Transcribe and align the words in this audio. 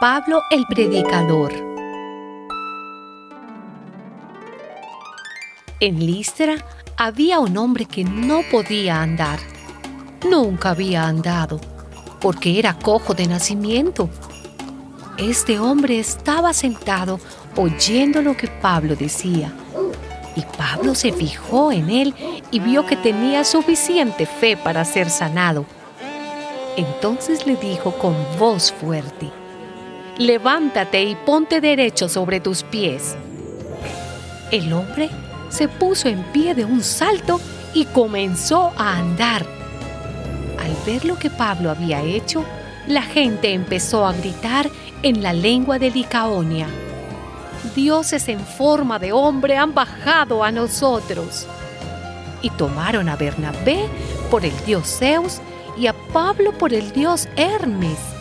Pablo 0.00 0.44
el 0.50 0.64
Predicador. 0.64 1.52
En 5.78 6.06
Listra 6.06 6.54
había 6.96 7.38
un 7.38 7.54
hombre 7.58 7.84
que 7.84 8.04
no 8.04 8.40
podía 8.50 9.02
andar. 9.02 9.38
Nunca 10.26 10.70
había 10.70 11.06
andado, 11.06 11.60
porque 12.18 12.58
era 12.58 12.78
cojo 12.78 13.12
de 13.12 13.26
nacimiento. 13.26 14.08
Este 15.18 15.58
hombre 15.58 15.98
estaba 15.98 16.54
sentado 16.54 17.20
oyendo 17.54 18.22
lo 18.22 18.34
que 18.38 18.48
Pablo 18.48 18.96
decía. 18.96 19.52
Y 20.34 20.40
Pablo 20.56 20.94
se 20.94 21.12
fijó 21.12 21.72
en 21.72 21.90
él 21.90 22.14
y 22.50 22.58
vio 22.58 22.86
que 22.86 22.96
tenía 22.96 23.44
suficiente 23.44 24.24
fe 24.24 24.56
para 24.56 24.82
ser 24.86 25.10
sanado. 25.10 25.66
Entonces 26.78 27.46
le 27.46 27.56
dijo 27.56 27.92
con 27.98 28.16
voz 28.38 28.72
fuerte, 28.72 29.30
levántate 30.20 31.02
y 31.02 31.14
ponte 31.14 31.62
derecho 31.62 32.06
sobre 32.06 32.40
tus 32.40 32.62
pies. 32.62 33.16
El 34.50 34.70
hombre 34.74 35.08
se 35.48 35.66
puso 35.66 36.08
en 36.08 36.22
pie 36.24 36.54
de 36.54 36.66
un 36.66 36.82
salto 36.82 37.40
y 37.72 37.86
comenzó 37.86 38.70
a 38.76 38.98
andar. 38.98 39.46
Al 40.58 40.76
ver 40.84 41.06
lo 41.06 41.18
que 41.18 41.30
Pablo 41.30 41.70
había 41.70 42.02
hecho, 42.02 42.44
la 42.86 43.00
gente 43.00 43.54
empezó 43.54 44.06
a 44.06 44.12
gritar 44.12 44.68
en 45.02 45.22
la 45.22 45.32
lengua 45.32 45.78
de 45.78 45.90
Licaonia. 45.90 46.66
Dioses 47.74 48.28
en 48.28 48.40
forma 48.40 48.98
de 48.98 49.12
hombre 49.12 49.56
han 49.56 49.72
bajado 49.72 50.44
a 50.44 50.52
nosotros. 50.52 51.46
Y 52.42 52.50
tomaron 52.50 53.08
a 53.08 53.16
Bernabé 53.16 53.86
por 54.30 54.44
el 54.44 54.52
dios 54.66 54.98
Zeus 54.98 55.40
y 55.78 55.86
a 55.86 55.94
Pablo 56.12 56.52
por 56.52 56.74
el 56.74 56.92
dios 56.92 57.26
Hermes 57.36 58.19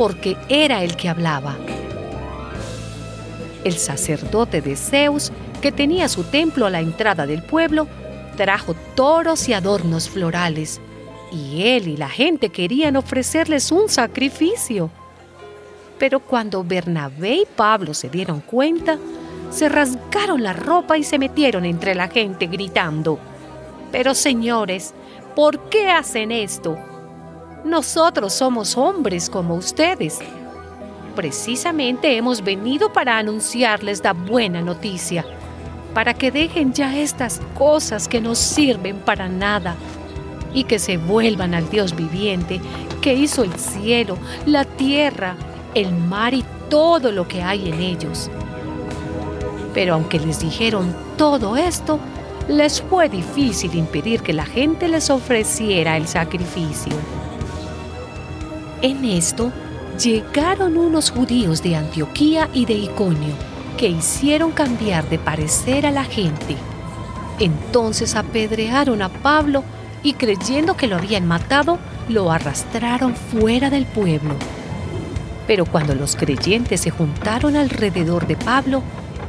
porque 0.00 0.38
era 0.48 0.82
el 0.82 0.96
que 0.96 1.10
hablaba. 1.10 1.58
El 3.64 3.74
sacerdote 3.74 4.62
de 4.62 4.74
Zeus, 4.74 5.30
que 5.60 5.72
tenía 5.72 6.08
su 6.08 6.24
templo 6.24 6.64
a 6.64 6.70
la 6.70 6.80
entrada 6.80 7.26
del 7.26 7.42
pueblo, 7.42 7.86
trajo 8.34 8.74
toros 8.94 9.46
y 9.50 9.52
adornos 9.52 10.08
florales, 10.08 10.80
y 11.30 11.64
él 11.64 11.86
y 11.86 11.98
la 11.98 12.08
gente 12.08 12.48
querían 12.48 12.96
ofrecerles 12.96 13.70
un 13.72 13.90
sacrificio. 13.90 14.90
Pero 15.98 16.20
cuando 16.20 16.64
Bernabé 16.64 17.42
y 17.42 17.46
Pablo 17.54 17.92
se 17.92 18.08
dieron 18.08 18.40
cuenta, 18.40 18.96
se 19.50 19.68
rasgaron 19.68 20.42
la 20.42 20.54
ropa 20.54 20.96
y 20.96 21.04
se 21.04 21.18
metieron 21.18 21.66
entre 21.66 21.94
la 21.94 22.08
gente 22.08 22.46
gritando, 22.46 23.18
Pero 23.92 24.14
señores, 24.14 24.94
¿por 25.36 25.68
qué 25.68 25.90
hacen 25.90 26.32
esto? 26.32 26.78
Nosotros 27.64 28.32
somos 28.32 28.76
hombres 28.78 29.28
como 29.28 29.54
ustedes. 29.54 30.18
Precisamente 31.14 32.16
hemos 32.16 32.42
venido 32.42 32.90
para 32.90 33.18
anunciarles 33.18 34.02
la 34.02 34.14
buena 34.14 34.62
noticia, 34.62 35.26
para 35.92 36.14
que 36.14 36.30
dejen 36.30 36.72
ya 36.72 36.96
estas 36.96 37.40
cosas 37.54 38.08
que 38.08 38.22
no 38.22 38.34
sirven 38.34 38.98
para 39.00 39.28
nada 39.28 39.76
y 40.54 40.64
que 40.64 40.78
se 40.78 40.96
vuelvan 40.96 41.52
al 41.52 41.68
Dios 41.68 41.94
viviente 41.94 42.62
que 43.02 43.12
hizo 43.12 43.44
el 43.44 43.52
cielo, 43.54 44.16
la 44.46 44.64
tierra, 44.64 45.36
el 45.74 45.92
mar 45.92 46.32
y 46.32 46.44
todo 46.70 47.12
lo 47.12 47.28
que 47.28 47.42
hay 47.42 47.68
en 47.68 47.80
ellos. 47.80 48.30
Pero 49.74 49.94
aunque 49.94 50.18
les 50.18 50.40
dijeron 50.40 50.94
todo 51.18 51.58
esto, 51.58 51.98
les 52.48 52.80
fue 52.80 53.10
difícil 53.10 53.74
impedir 53.74 54.22
que 54.22 54.32
la 54.32 54.46
gente 54.46 54.88
les 54.88 55.10
ofreciera 55.10 55.98
el 55.98 56.08
sacrificio. 56.08 57.19
En 58.82 59.04
esto 59.04 59.52
llegaron 60.02 60.78
unos 60.78 61.10
judíos 61.10 61.62
de 61.62 61.76
Antioquía 61.76 62.48
y 62.54 62.64
de 62.64 62.72
Iconio, 62.72 63.34
que 63.76 63.88
hicieron 63.88 64.52
cambiar 64.52 65.06
de 65.10 65.18
parecer 65.18 65.84
a 65.84 65.90
la 65.90 66.04
gente. 66.04 66.56
Entonces 67.38 68.14
apedrearon 68.14 69.02
a 69.02 69.10
Pablo 69.10 69.64
y 70.02 70.14
creyendo 70.14 70.78
que 70.78 70.86
lo 70.86 70.96
habían 70.96 71.26
matado, 71.26 71.78
lo 72.08 72.32
arrastraron 72.32 73.14
fuera 73.14 73.68
del 73.68 73.84
pueblo. 73.84 74.34
Pero 75.46 75.66
cuando 75.66 75.94
los 75.94 76.16
creyentes 76.16 76.80
se 76.80 76.90
juntaron 76.90 77.56
alrededor 77.56 78.26
de 78.26 78.36
Pablo, 78.36 78.82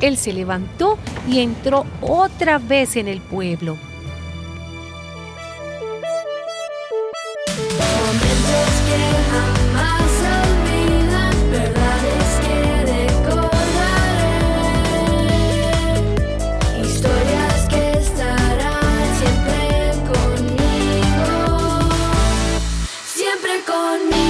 él 0.00 0.16
se 0.16 0.32
levantó 0.32 0.98
y 1.28 1.38
entró 1.38 1.86
otra 2.00 2.58
vez 2.58 2.96
en 2.96 3.06
el 3.06 3.20
pueblo 3.20 3.76
on 23.76 24.08
me. 24.10 24.25